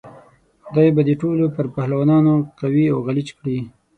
[0.65, 1.43] خدای به دې پر ټولو
[1.77, 3.57] پهلوانانو قوي او غلیچ کړي.